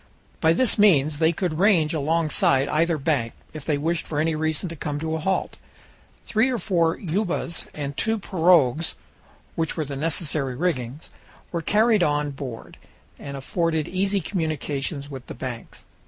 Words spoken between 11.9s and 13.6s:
on board, and